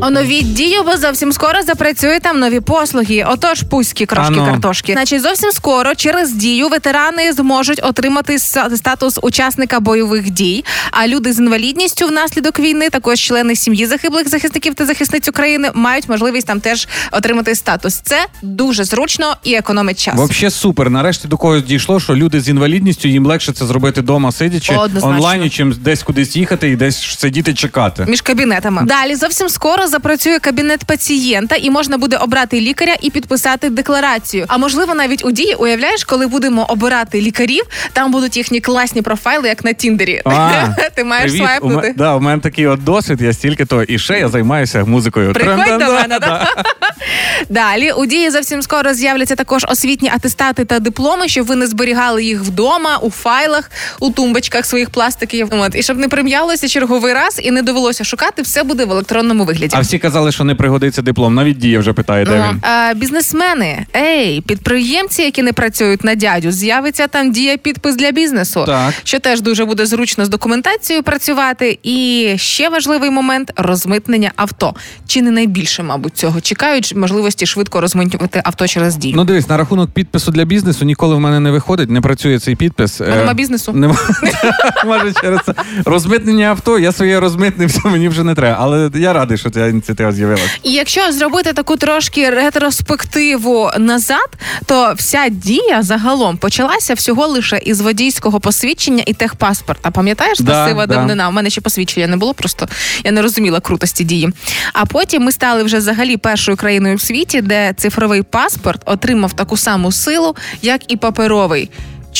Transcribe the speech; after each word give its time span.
Оновіть 0.00 0.54
дію, 0.54 0.82
бо 0.82 0.96
зовсім 0.96 1.32
скоро 1.32 1.62
запрацює 1.62 2.20
там 2.22 2.38
нові 2.40 2.60
послуги. 2.60 3.24
Отож, 3.28 3.62
пуські 3.62 4.06
крошки 4.06 4.34
Ано. 4.34 4.46
картошки. 4.46 4.92
Значить, 4.92 5.22
зовсім 5.22 5.50
скоро 5.52 5.94
через 5.94 6.32
дію 6.32 6.68
ветерани 6.68 7.32
зможуть 7.32 7.80
отримати 7.82 8.38
статус 8.38 9.18
учасника 9.22 9.80
бойових 9.80 10.30
дій. 10.30 10.64
А 10.90 11.06
люди 11.06 11.32
з 11.32 11.38
інвалідністю 11.38 12.06
внаслідок 12.06 12.58
війни, 12.60 12.90
також 12.90 13.20
члени 13.20 13.56
сім'ї 13.56 13.86
загиблих 13.86 14.28
захисників 14.28 14.74
та 14.74 14.86
захисниць 14.86 15.28
України, 15.28 15.70
мають 15.74 16.08
можливість 16.08 16.46
там 16.46 16.60
теж 16.60 16.88
отримати 17.12 17.54
статус. 17.54 18.00
Це 18.04 18.26
дуже 18.42 18.84
зручно 18.84 19.36
і 19.44 19.54
економить 19.54 19.98
час. 20.04 20.14
Вообще 20.14 20.50
супер. 20.50 20.90
Нарешті 20.90 21.28
до 21.28 21.36
когось 21.36 21.62
дійшло, 21.62 22.00
що 22.00 22.16
люди 22.16 22.40
з 22.40 22.48
інвалідністю 22.48 23.08
їм 23.08 23.26
легше 23.26 23.52
це 23.52 23.66
зробити 23.66 24.00
вдома, 24.00 24.32
сидячи 24.32 24.76
Однозначно. 24.76 25.08
онлайн, 25.16 25.50
чим 25.50 25.74
десь 25.80 26.02
кудись 26.02 26.36
їхати 26.36 26.70
і 26.70 26.76
десь 26.76 27.16
сидіти 27.18 27.54
чекати. 27.54 28.04
Між 28.08 28.20
кабінетами 28.20 28.82
далі 28.82 29.14
зовсім 29.14 29.48
скоро 29.48 29.87
запрацює 29.88 30.38
кабінет 30.38 30.84
пацієнта, 30.84 31.56
і 31.56 31.70
можна 31.70 31.98
буде 31.98 32.16
обрати 32.16 32.60
лікаря 32.60 32.94
і 33.02 33.10
підписати 33.10 33.70
декларацію. 33.70 34.44
А 34.48 34.58
можливо, 34.58 34.94
навіть 34.94 35.24
у 35.24 35.30
дії 35.30 35.54
уявляєш, 35.54 36.04
коли 36.04 36.26
будемо 36.26 36.64
обирати 36.68 37.20
лікарів, 37.20 37.64
там 37.92 38.12
будуть 38.12 38.36
їхні 38.36 38.60
класні 38.60 39.02
профайли, 39.02 39.48
як 39.48 39.64
на 39.64 39.72
Тіндері. 39.72 40.22
А, 40.24 40.50
Ти 40.94 41.04
маєш 41.04 41.24
Привіт. 41.24 41.40
У 41.42 41.44
свайпнути. 41.46 41.88
ме- 41.88 41.94
да, 41.96 42.14
у 42.14 42.20
мене 42.20 42.42
такий 42.42 42.66
от 42.66 42.84
досвід, 42.84 43.20
я 43.20 43.32
стільки 43.32 43.64
то. 43.64 43.82
І 43.82 43.98
ще 43.98 44.18
я 44.18 44.28
займаюся 44.28 44.84
музикою. 44.84 45.32
Приходь 45.32 45.78
до 45.78 45.92
мене, 45.92 46.18
да? 46.18 46.48
Далі 47.48 47.92
у 47.92 48.06
дії 48.06 48.30
зовсім 48.30 48.62
скоро 48.62 48.94
з'являться 48.94 49.36
також 49.36 49.64
освітні 49.68 50.10
атестати 50.14 50.64
та 50.64 50.78
дипломи, 50.78 51.28
щоб 51.28 51.46
ви 51.46 51.56
не 51.56 51.66
зберігали 51.66 52.24
їх 52.24 52.40
вдома, 52.42 52.96
у 53.02 53.10
файлах, 53.10 53.70
у 54.00 54.10
тумбочках 54.10 54.66
своїх 54.66 54.90
пластиків. 54.90 55.48
От 55.52 55.74
і 55.74 55.82
щоб 55.82 55.98
не 55.98 56.08
прим'ялося 56.08 56.68
черговий 56.68 57.12
раз 57.14 57.40
і 57.42 57.50
не 57.50 57.62
довелося 57.62 58.04
шукати, 58.04 58.42
все 58.42 58.62
буде 58.62 58.84
в 58.84 58.90
електронному 58.90 59.44
вигляді. 59.44 59.76
А 59.78 59.80
всі 59.80 59.98
казали, 59.98 60.32
що 60.32 60.44
не 60.44 60.54
пригодиться 60.54 61.02
диплом. 61.02 61.34
Навіть 61.34 61.58
дія 61.58 61.78
вже 61.78 61.92
питає, 61.92 62.24
де 62.24 62.32
він. 62.50 62.60
А, 62.62 62.94
бізнесмени, 62.94 63.86
ей, 63.96 64.40
підприємці, 64.40 65.22
які 65.22 65.42
не 65.42 65.52
працюють 65.52 66.04
на 66.04 66.14
дядю, 66.14 66.50
з'явиться 66.50 67.06
там 67.06 67.32
дія 67.32 67.56
підпис 67.56 67.96
для 67.96 68.10
бізнесу, 68.10 68.64
Так. 68.66 68.94
що 69.04 69.20
теж 69.20 69.40
дуже 69.40 69.64
буде 69.64 69.86
зручно 69.86 70.24
з 70.24 70.28
документацією 70.28 71.02
працювати. 71.02 71.78
І 71.82 72.26
ще 72.36 72.68
важливий 72.68 73.10
момент 73.10 73.52
розмитнення 73.56 74.32
авто. 74.36 74.74
Чи 75.06 75.22
не 75.22 75.30
найбільше, 75.30 75.82
мабуть, 75.82 76.16
цього 76.16 76.40
чекають 76.40 76.94
можливості 76.96 77.46
швидко 77.46 77.80
розмитнювати 77.80 78.40
авто 78.44 78.66
через 78.66 78.96
дію. 78.96 79.14
Ну 79.16 79.24
дивись, 79.24 79.48
на 79.48 79.56
рахунок 79.56 79.90
підпису 79.90 80.30
для 80.30 80.44
бізнесу 80.44 80.84
ніколи 80.84 81.14
в 81.14 81.20
мене 81.20 81.40
не 81.40 81.50
виходить, 81.50 81.90
не 81.90 82.00
працює 82.00 82.38
цей 82.38 82.56
підпис. 82.56 83.00
А 83.00 83.04
Е, 83.04 83.16
нема 83.16 83.34
бізнесу? 83.34 83.72
Нема. 83.72 83.96
Може 84.86 85.12
через 85.12 85.40
це. 85.46 85.54
Розмитнення 85.84 86.46
авто, 86.46 86.78
я 86.78 86.92
своє 86.92 87.20
розмитнився, 87.20 87.80
мені 87.84 88.08
вже 88.08 88.24
не 88.24 88.34
треба. 88.34 88.56
Але 88.60 88.90
я 88.94 89.12
радий, 89.12 89.38
що 89.38 89.50
ця 89.50 89.67
ініціатива 89.68 90.12
з'явилася. 90.12 90.50
І 90.62 90.72
якщо 90.72 91.12
зробити 91.12 91.52
таку 91.52 91.76
трошки 91.76 92.30
ретроспективу 92.30 93.70
назад, 93.78 94.28
то 94.66 94.94
вся 94.96 95.28
дія 95.28 95.82
загалом 95.82 96.36
почалася 96.36 96.94
всього 96.94 97.26
лише 97.26 97.58
із 97.58 97.80
водійського 97.80 98.40
посвідчення 98.40 99.02
і 99.06 99.14
техпаспорта. 99.14 99.90
Пам'ятаєш, 99.90 100.38
Да, 100.40 100.68
сива 100.68 100.86
да. 100.86 100.94
давнина? 100.94 101.28
У 101.28 101.32
мене 101.32 101.50
ще 101.50 101.60
посвідчення 101.60 102.06
не 102.06 102.16
було, 102.16 102.34
просто 102.34 102.68
я 103.04 103.12
не 103.12 103.22
розуміла 103.22 103.60
крутості 103.60 104.04
дії. 104.04 104.28
А 104.72 104.84
потім 104.84 105.22
ми 105.22 105.32
стали 105.32 105.62
вже 105.62 105.78
взагалі 105.78 106.16
першою 106.16 106.56
країною 106.56 106.96
в 106.96 107.00
світі, 107.00 107.40
де 107.40 107.74
цифровий 107.76 108.22
паспорт 108.22 108.82
отримав 108.84 109.32
таку 109.32 109.56
саму 109.56 109.92
силу, 109.92 110.36
як 110.62 110.92
і 110.92 110.96
паперовий. 110.96 111.70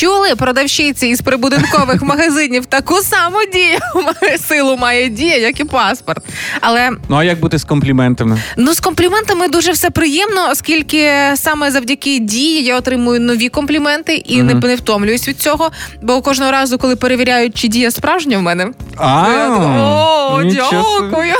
Чули 0.00 0.34
продавщиці 0.36 1.06
із 1.06 1.20
прибудинкових 1.20 2.02
магазинів 2.02 2.66
таку 2.66 2.94
саму 3.00 3.38
дію 3.52 3.78
силу 4.48 4.76
має 4.76 5.08
дія, 5.08 5.36
як 5.36 5.60
і 5.60 5.64
паспорт. 5.64 6.24
Але 6.60 6.90
Ну 7.08 7.16
а 7.16 7.24
як 7.24 7.40
бути 7.40 7.58
з 7.58 7.64
компліментами? 7.64 8.40
Ну, 8.56 8.74
з 8.74 8.80
компліментами 8.80 9.48
дуже 9.48 9.72
все 9.72 9.90
приємно, 9.90 10.48
оскільки 10.50 11.10
саме 11.34 11.70
завдяки 11.70 12.18
дії 12.18 12.64
я 12.64 12.76
отримую 12.76 13.20
нові 13.20 13.48
компліменти 13.48 14.14
і 14.14 14.42
не, 14.42 14.54
не 14.54 14.76
втомлююсь 14.76 15.28
від 15.28 15.40
цього. 15.40 15.70
Бо 16.02 16.22
кожного 16.22 16.52
разу, 16.52 16.78
коли 16.78 16.96
перевіряють, 16.96 17.56
чи 17.56 17.68
дія 17.68 17.90
справжня 17.90 18.38
в 18.38 18.42
мене, 18.42 18.70
А, 18.96 19.28
я 19.28 19.48
така, 19.48 19.82
о, 19.82 20.42
дякую. 20.44 21.34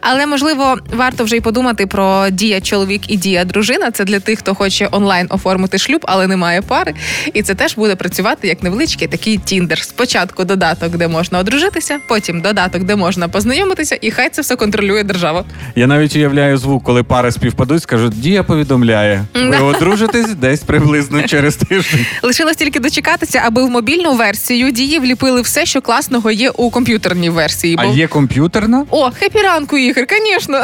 Але 0.00 0.26
можливо, 0.26 0.76
варто 0.92 1.24
вже 1.24 1.36
й 1.36 1.40
подумати 1.40 1.86
про 1.86 2.30
дія 2.30 2.60
чоловік 2.60 3.10
і 3.10 3.16
дія 3.16 3.44
дружина. 3.44 3.90
Це 3.90 4.04
для 4.04 4.20
тих, 4.20 4.38
хто 4.38 4.54
хоче 4.54 4.88
онлайн 4.90 5.26
оформити 5.30 5.78
шлюб, 5.78 6.00
але 6.08 6.26
не 6.26 6.36
має 6.36 6.62
пари. 6.62 6.94
І 7.34 7.42
це 7.42 7.54
теж 7.54 7.74
буде 7.74 7.96
працювати 7.96 8.48
як 8.48 8.62
невеличкий 8.62 9.08
такий 9.08 9.38
тіндер. 9.38 9.78
Спочатку 9.82 10.44
додаток, 10.44 10.96
де 10.96 11.08
можна 11.08 11.38
одружитися, 11.38 11.98
потім 12.08 12.40
додаток, 12.40 12.82
де 12.82 12.96
можна 12.96 13.28
познайомитися, 13.28 13.98
і 14.00 14.10
хай 14.10 14.30
це 14.30 14.42
все 14.42 14.56
контролює 14.56 15.02
держава. 15.02 15.44
Я 15.76 15.86
навіть 15.86 16.16
уявляю 16.16 16.58
звук, 16.58 16.84
коли 16.84 17.02
пари 17.02 17.32
співпадуть, 17.32 17.82
скажуть, 17.82 18.20
дія 18.20 18.42
повідомляє. 18.42 19.24
Ви 19.34 19.58
одружитесь 19.58 20.28
десь 20.34 20.60
приблизно 20.60 21.22
через 21.22 21.56
тиждень. 21.56 22.06
Лишилось 22.22 22.56
тільки 22.56 22.80
дочекатися, 22.80 23.42
аби 23.46 23.62
в 23.64 23.70
мобільну 23.70 24.14
версію 24.14 24.70
дії 24.70 24.98
вліпили 24.98 25.40
все, 25.40 25.66
що 25.66 25.80
класного 25.80 26.30
є 26.30 26.50
у 26.50 26.70
комп'ютерній 26.70 27.30
версії. 27.30 27.76
А 27.78 27.86
Бо- 27.86 27.94
є 27.94 28.06
комп'ютерна? 28.06 28.86
О, 28.90 29.10
хепі 29.10 29.38
ранку, 29.38 29.78
Ігор, 29.88 30.04
звісно. 30.10 30.58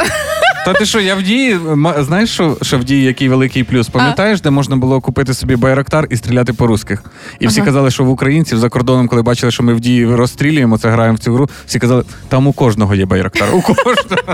Та 0.65 0.73
ти 0.73 0.85
що, 0.85 0.99
я 0.99 1.15
в 1.15 1.21
дії. 1.23 1.59
Знаєш, 1.99 2.29
що, 2.29 2.57
що 2.61 2.77
в 2.77 2.83
дії 2.83 3.03
який 3.03 3.29
великий 3.29 3.63
плюс? 3.63 3.87
Пам'ятаєш, 3.89 4.41
де 4.41 4.49
можна 4.49 4.75
було 4.75 5.01
купити 5.01 5.33
собі 5.33 5.55
байрактар 5.55 6.07
і 6.09 6.17
стріляти 6.17 6.53
по 6.53 6.67
русських? 6.67 7.03
І 7.39 7.47
всі 7.47 7.59
Ага. 7.59 7.65
казали, 7.65 7.91
що 7.91 8.03
в 8.03 8.09
українців 8.09 8.57
за 8.57 8.69
кордоном, 8.69 9.07
коли 9.07 9.21
бачили, 9.21 9.51
що 9.51 9.63
ми 9.63 9.73
в 9.73 9.79
дії 9.79 10.15
розстрілюємо, 10.15 10.77
це 10.77 10.89
граємо 10.89 11.15
в 11.15 11.19
цю 11.19 11.33
гру, 11.33 11.49
всі 11.67 11.79
казали, 11.79 12.03
там 12.29 12.47
у 12.47 12.53
кожного 12.53 12.95
є 12.95 13.05
байрактар. 13.05 13.47
У 13.53 13.61
кожного. 13.61 14.33